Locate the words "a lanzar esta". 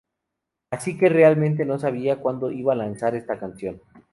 2.73-3.37